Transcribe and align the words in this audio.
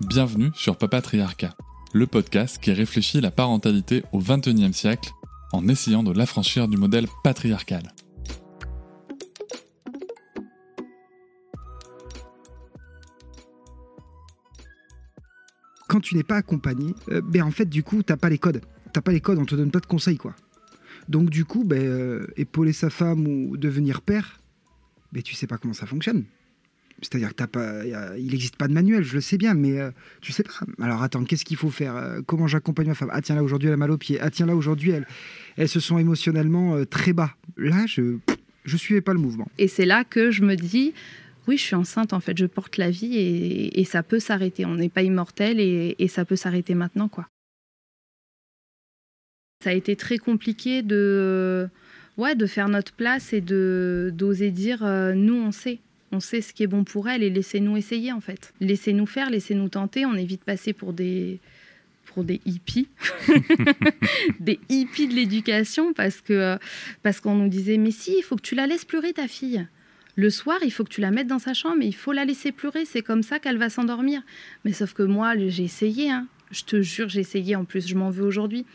Bienvenue 0.00 0.50
sur 0.54 0.76
Papatriarcat, 0.76 1.54
le 1.92 2.06
podcast 2.06 2.58
qui 2.58 2.72
réfléchit 2.72 3.20
la 3.20 3.30
parentalité 3.30 4.02
au 4.12 4.18
XXIe 4.18 4.72
siècle 4.72 5.10
en 5.52 5.68
essayant 5.68 6.02
de 6.02 6.12
l'affranchir 6.12 6.68
du 6.68 6.76
modèle 6.76 7.06
patriarcal. 7.22 7.92
Quand 15.88 16.00
tu 16.00 16.16
n'es 16.16 16.22
pas 16.22 16.36
accompagné, 16.36 16.94
euh, 17.10 17.20
ben 17.22 17.42
en 17.42 17.50
fait 17.50 17.66
du 17.66 17.82
coup 17.82 18.02
t'as 18.02 18.16
pas 18.16 18.28
les 18.28 18.38
codes. 18.38 18.62
T'as 18.92 19.00
pas 19.00 19.12
les 19.12 19.20
codes, 19.20 19.38
on 19.38 19.44
te 19.44 19.54
donne 19.54 19.70
pas 19.70 19.80
de 19.80 19.86
conseils 19.86 20.18
quoi. 20.18 20.34
Donc 21.08 21.30
du 21.30 21.44
coup, 21.44 21.64
ben, 21.64 21.82
euh, 21.82 22.26
épauler 22.36 22.72
sa 22.72 22.90
femme 22.90 23.26
ou 23.26 23.56
devenir 23.56 24.02
père, 24.02 24.40
ben, 25.12 25.22
tu 25.22 25.34
sais 25.34 25.46
pas 25.46 25.58
comment 25.58 25.74
ça 25.74 25.86
fonctionne. 25.86 26.24
C'est-à-dire 27.02 27.34
que 27.34 27.44
pas, 27.44 27.84
il 28.16 28.30
n'existe 28.30 28.56
pas 28.56 28.66
de 28.66 28.72
manuel, 28.72 29.04
je 29.04 29.14
le 29.14 29.20
sais 29.20 29.38
bien, 29.38 29.54
mais 29.54 29.78
euh, 29.78 29.90
tu 30.20 30.32
sais 30.32 30.42
pas. 30.42 30.50
Alors 30.80 31.02
attends, 31.02 31.22
qu'est-ce 31.24 31.44
qu'il 31.44 31.56
faut 31.56 31.70
faire 31.70 31.96
euh, 31.96 32.20
Comment 32.26 32.48
j'accompagne 32.48 32.88
ma 32.88 32.94
femme? 32.94 33.10
Ah 33.12 33.22
tiens, 33.22 33.36
là 33.36 33.42
aujourd'hui 33.42 33.68
elle 33.68 33.74
a 33.74 33.78
mal 33.78 33.90
au 33.92 33.98
pied. 33.98 34.18
Ah 34.20 34.30
tiens, 34.30 34.46
là 34.46 34.56
aujourd'hui 34.56 34.92
elle, 35.56 35.68
se 35.68 35.78
sont 35.78 35.98
émotionnellement 35.98 36.74
euh, 36.74 36.84
très 36.84 37.12
bas. 37.12 37.34
Là, 37.56 37.86
je 37.86 38.18
je 38.64 38.76
suivais 38.76 39.00
pas 39.00 39.12
le 39.14 39.20
mouvement. 39.20 39.48
Et 39.58 39.68
c'est 39.68 39.86
là 39.86 40.04
que 40.04 40.30
je 40.30 40.42
me 40.42 40.54
dis, 40.54 40.92
oui, 41.46 41.56
je 41.56 41.62
suis 41.62 41.76
enceinte 41.76 42.12
en 42.12 42.20
fait, 42.20 42.36
je 42.36 42.46
porte 42.46 42.76
la 42.76 42.90
vie 42.90 43.16
et, 43.16 43.84
ça 43.84 44.02
peut 44.02 44.18
s'arrêter. 44.18 44.66
On 44.66 44.74
n'est 44.74 44.90
pas 44.90 45.02
immortel 45.02 45.58
et, 45.60 46.08
ça 46.08 46.24
peut 46.24 46.36
s'arrêter 46.36 46.74
maintenant, 46.74 47.08
quoi. 47.08 47.28
Ça 49.64 49.70
a 49.70 49.72
été 49.72 49.96
très 49.96 50.18
compliqué 50.18 50.82
de, 50.82 51.68
ouais, 52.18 52.34
de 52.34 52.46
faire 52.46 52.68
notre 52.68 52.92
place 52.92 53.32
et 53.32 53.40
de 53.40 54.12
d'oser 54.14 54.50
dire, 54.50 54.84
nous 55.16 55.34
on 55.34 55.50
sait 55.50 55.80
on 56.12 56.20
sait 56.20 56.40
ce 56.40 56.52
qui 56.52 56.62
est 56.62 56.68
bon 56.68 56.84
pour 56.84 57.08
elle 57.08 57.22
et 57.22 57.30
laissez-nous 57.30 57.76
essayer 57.76 58.12
en 58.12 58.20
fait. 58.20 58.52
Laissez-nous 58.60 59.06
faire, 59.06 59.30
laissez-nous 59.30 59.68
tenter. 59.68 60.06
On 60.06 60.14
évite 60.14 60.40
de 60.40 60.44
passer 60.44 60.72
pour 60.72 60.92
des 60.92 61.40
pour 62.06 62.24
des 62.24 62.40
hippies, 62.46 62.88
des 64.40 64.58
hippies 64.70 65.08
de 65.08 65.14
l'éducation 65.14 65.92
parce 65.92 66.20
que 66.20 66.58
parce 67.02 67.20
qu'on 67.20 67.34
nous 67.34 67.48
disait 67.48 67.76
mais 67.76 67.90
si 67.90 68.14
il 68.18 68.22
faut 68.22 68.36
que 68.36 68.42
tu 68.42 68.54
la 68.54 68.66
laisses 68.66 68.84
pleurer 68.84 69.12
ta 69.12 69.28
fille. 69.28 69.66
Le 70.16 70.30
soir, 70.30 70.58
il 70.64 70.72
faut 70.72 70.82
que 70.82 70.88
tu 70.88 71.00
la 71.00 71.12
mettes 71.12 71.28
dans 71.28 71.38
sa 71.38 71.54
chambre 71.54 71.80
et 71.80 71.86
il 71.86 71.94
faut 71.94 72.10
la 72.10 72.24
laisser 72.24 72.50
pleurer. 72.50 72.84
C'est 72.84 73.02
comme 73.02 73.22
ça 73.22 73.38
qu'elle 73.38 73.56
va 73.56 73.70
s'endormir. 73.70 74.20
Mais 74.64 74.72
sauf 74.72 74.92
que 74.92 75.04
moi, 75.04 75.34
j'ai 75.36 75.62
essayé. 75.62 76.10
Hein. 76.10 76.26
Je 76.50 76.64
te 76.64 76.82
jure, 76.82 77.08
j'ai 77.08 77.20
essayé. 77.20 77.54
En 77.54 77.64
plus, 77.64 77.86
je 77.86 77.94
m'en 77.94 78.10
veux 78.10 78.24
aujourd'hui. 78.24 78.66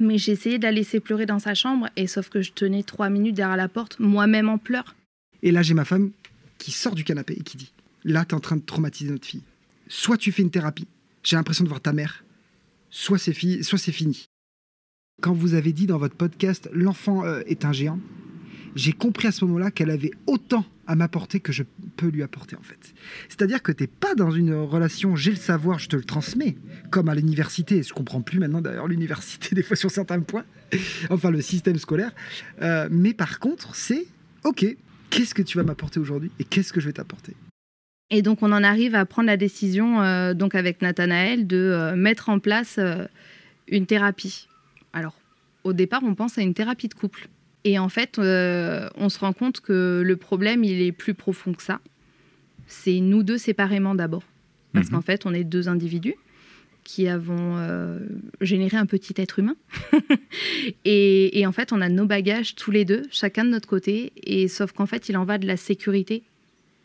Mais 0.00 0.18
j'ai 0.18 0.32
essayé 0.32 0.58
de 0.58 0.64
la 0.64 0.72
laisser 0.72 0.98
pleurer 0.98 1.26
dans 1.26 1.38
sa 1.38 1.54
chambre 1.54 1.90
et 1.94 2.08
sauf 2.08 2.28
que 2.28 2.42
je 2.42 2.50
tenais 2.50 2.82
trois 2.82 3.08
minutes 3.08 3.36
derrière 3.36 3.56
la 3.56 3.68
porte, 3.68 4.00
moi-même 4.00 4.48
en 4.48 4.58
pleurs. 4.58 4.96
Et 5.42 5.50
là, 5.50 5.62
j'ai 5.62 5.74
ma 5.74 5.84
femme 5.84 6.10
qui 6.58 6.72
sort 6.72 6.94
du 6.94 7.04
canapé 7.04 7.34
et 7.38 7.42
qui 7.42 7.56
dit 7.56 7.72
Là, 8.04 8.24
tu 8.24 8.30
es 8.30 8.34
en 8.34 8.40
train 8.40 8.56
de 8.56 8.62
traumatiser 8.62 9.10
notre 9.10 9.26
fille. 9.26 9.42
Soit 9.88 10.16
tu 10.16 10.32
fais 10.32 10.42
une 10.42 10.50
thérapie, 10.50 10.86
j'ai 11.22 11.36
l'impression 11.36 11.64
de 11.64 11.68
voir 11.68 11.80
ta 11.80 11.92
mère, 11.92 12.24
soit 12.90 13.18
c'est, 13.18 13.32
fini. 13.32 14.26
Quand 15.20 15.32
vous 15.32 15.54
avez 15.54 15.72
dit 15.72 15.86
dans 15.86 15.98
votre 15.98 16.14
podcast 16.14 16.68
L'enfant 16.72 17.24
euh, 17.24 17.42
est 17.46 17.64
un 17.64 17.72
géant, 17.72 18.00
j'ai 18.74 18.92
compris 18.92 19.28
à 19.28 19.32
ce 19.32 19.44
moment-là 19.44 19.70
qu'elle 19.70 19.90
avait 19.90 20.12
autant 20.26 20.64
à 20.86 20.94
m'apporter 20.94 21.40
que 21.40 21.52
je 21.52 21.62
peux 21.96 22.08
lui 22.08 22.22
apporter 22.22 22.56
en 22.56 22.62
fait. 22.62 22.94
C'est-à-dire 23.28 23.62
que 23.62 23.72
tu 23.72 23.82
n'es 23.82 23.86
pas 23.88 24.14
dans 24.14 24.30
une 24.30 24.54
relation 24.54 25.16
j'ai 25.16 25.30
le 25.30 25.36
savoir, 25.36 25.78
je 25.78 25.88
te 25.88 25.96
le 25.96 26.04
transmets, 26.04 26.56
comme 26.90 27.08
à 27.08 27.14
l'université. 27.14 27.82
Je 27.82 27.92
comprends 27.92 28.20
plus 28.20 28.38
maintenant 28.38 28.60
d'ailleurs 28.60 28.86
l'université 28.86 29.54
des 29.54 29.62
fois 29.62 29.76
sur 29.76 29.90
certains 29.90 30.20
points, 30.20 30.44
enfin 31.10 31.30
le 31.30 31.40
système 31.40 31.78
scolaire. 31.78 32.12
Euh, 32.62 32.88
mais 32.90 33.14
par 33.14 33.40
contre, 33.40 33.74
c'est 33.74 34.06
ok, 34.44 34.64
qu'est-ce 35.10 35.34
que 35.34 35.42
tu 35.42 35.58
vas 35.58 35.64
m'apporter 35.64 36.00
aujourd'hui 36.00 36.30
et 36.38 36.44
qu'est-ce 36.44 36.72
que 36.72 36.80
je 36.80 36.86
vais 36.86 36.92
t'apporter? 36.92 37.34
Et 38.10 38.22
donc 38.22 38.42
on 38.42 38.52
en 38.52 38.62
arrive 38.62 38.94
à 38.94 39.04
prendre 39.04 39.26
la 39.26 39.36
décision, 39.36 40.02
euh, 40.02 40.34
donc 40.34 40.54
avec 40.54 40.80
Nathanaël, 40.80 41.46
de 41.46 41.56
euh, 41.56 41.96
mettre 41.96 42.28
en 42.28 42.38
place 42.38 42.76
euh, 42.78 43.04
une 43.68 43.86
thérapie. 43.86 44.48
Alors 44.92 45.14
au 45.64 45.72
départ, 45.72 46.02
on 46.04 46.14
pense 46.14 46.38
à 46.38 46.42
une 46.42 46.54
thérapie 46.54 46.88
de 46.88 46.94
couple. 46.94 47.28
Et 47.64 47.80
en 47.80 47.88
fait, 47.88 48.20
on 48.20 49.08
se 49.08 49.18
rend 49.18 49.32
compte 49.32 49.60
que 49.60 50.00
le 50.04 50.16
problème, 50.16 50.62
il 50.62 50.80
est 50.82 50.92
plus 50.92 51.14
profond 51.14 51.52
que 51.52 51.62
ça. 51.64 51.80
C'est 52.68 53.00
nous 53.00 53.24
deux 53.24 53.38
séparément 53.38 53.96
d'abord. 53.96 54.22
Parce 54.72 54.86
mhm. 54.86 54.92
qu'en 54.94 55.02
fait, 55.02 55.26
on 55.26 55.34
est 55.34 55.42
deux 55.42 55.68
individus 55.68 56.14
qui 56.86 57.08
avons 57.08 57.58
euh, 57.58 57.98
généré 58.40 58.76
un 58.76 58.86
petit 58.86 59.12
être 59.16 59.40
humain. 59.40 59.56
et, 60.84 61.44
en 61.44 61.52
fait, 61.52 61.72
on 61.72 61.80
a 61.80 61.88
nos 61.88 62.06
bagages 62.06 62.54
tous 62.54 62.70
les 62.70 62.84
deux, 62.84 63.02
chacun 63.10 63.44
de 63.44 63.50
notre 63.50 63.68
côté. 63.68 64.12
Et 64.22 64.46
sauf 64.46 64.70
qu'en 64.70 64.86
fait, 64.86 65.08
il 65.08 65.16
en 65.16 65.24
va 65.24 65.36
de 65.38 65.46
la 65.46 65.56
sécurité, 65.56 66.22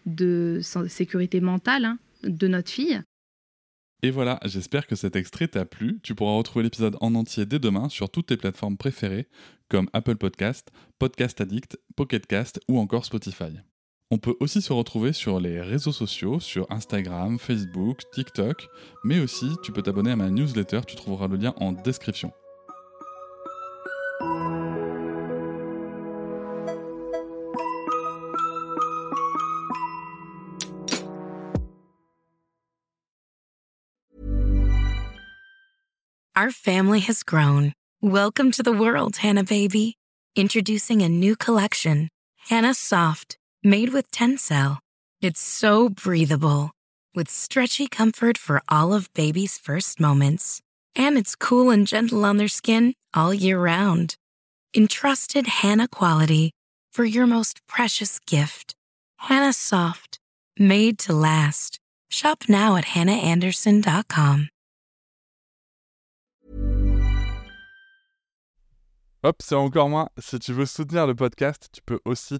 de 0.08 0.60
sécurité 0.88 1.40
mentale 1.40 1.86
hein, 1.86 2.00
de 2.24 2.48
notre 2.48 2.72
fille. 2.72 3.00
Et 4.02 4.10
voilà, 4.10 4.40
j'espère 4.44 4.88
que 4.88 4.96
cet 4.96 5.16
extrait 5.16 5.48
t'a 5.48 5.66
plu. 5.66 6.00
Tu 6.02 6.16
pourras 6.16 6.36
retrouver 6.36 6.64
l'épisode 6.64 6.98
en 7.00 7.14
entier 7.14 7.46
dès 7.46 7.60
demain 7.60 7.88
sur 7.88 8.10
toutes 8.10 8.28
tes 8.28 8.38
plateformes 8.38 8.78
préférées 8.78 9.28
comme 9.70 9.88
Apple 9.94 10.16
Podcast, 10.16 10.72
Podcast 10.98 11.40
Addict, 11.40 11.78
Pocket 11.96 12.26
Cast 12.26 12.60
ou 12.68 12.80
encore 12.80 13.06
Spotify. 13.06 13.54
On 14.14 14.18
peut 14.18 14.36
aussi 14.42 14.62
se 14.62 14.74
retrouver 14.74 15.14
sur 15.14 15.40
les 15.40 15.62
réseaux 15.62 15.94
sociaux, 15.94 16.42
sur 16.42 16.70
Instagram, 16.70 17.40
Facebook, 17.40 18.02
TikTok, 18.12 18.68
mais 19.06 19.22
aussi 19.22 19.48
tu 19.64 19.72
peux 19.72 19.82
t'abonner 19.82 20.12
à 20.12 20.18
ma 20.18 20.30
newsletter, 20.30 20.82
tu 20.86 20.98
trouveras 20.98 21.30
le 21.30 21.38
lien 21.38 21.54
en 21.56 21.72
description. 21.72 22.34
Our 36.36 36.52
family 36.52 37.00
has 37.00 37.24
grown. 37.24 37.72
Welcome 38.02 38.52
to 38.54 38.64
the 38.64 38.74
world, 38.74 39.18
Hannah 39.18 39.44
baby. 39.44 39.96
Introducing 40.36 41.02
a 41.02 41.08
new 41.08 41.36
collection, 41.38 42.10
Hannah 42.50 42.74
Soft. 42.74 43.38
Made 43.64 43.94
with 43.94 44.10
Tencel, 44.10 44.80
it's 45.22 45.40
so 45.40 45.88
breathable, 45.88 46.72
with 47.14 47.30
stretchy 47.30 47.88
comfort 47.88 48.36
for 48.36 48.64
all 48.68 48.92
of 48.92 49.14
baby's 49.14 49.60
first 49.60 50.00
moments. 50.00 50.64
And 50.96 51.16
it's 51.16 51.36
cool 51.36 51.70
and 51.70 51.86
gentle 51.86 52.26
on 52.26 52.38
their 52.38 52.48
skin 52.48 52.96
all 53.14 53.32
year 53.32 53.60
round. 53.60 54.16
Entrusted 54.76 55.46
Hannah 55.46 55.88
quality 55.88 56.50
for 56.92 57.06
your 57.06 57.28
most 57.28 57.62
precious 57.68 58.18
gift. 58.26 58.74
Hannah 59.18 59.54
Soft, 59.54 60.18
made 60.58 60.98
to 60.98 61.14
last. 61.14 61.80
Shop 62.10 62.46
now 62.50 62.78
at 62.78 62.86
hannahanderson.com. 62.86 64.50
Hop, 69.24 69.36
c'est 69.44 69.54
encore 69.54 69.88
moins. 69.88 70.10
Si 70.18 70.40
tu 70.40 70.52
veux 70.52 70.66
soutenir 70.66 71.06
le 71.06 71.14
podcast, 71.14 71.70
tu 71.72 71.82
peux 71.86 72.00
aussi 72.06 72.40